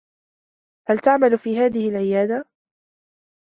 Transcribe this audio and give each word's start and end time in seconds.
هل 0.89 0.99
تعمل 0.99 1.37
في 1.37 1.57
هذه 1.57 1.89
العيادة؟ 1.89 2.45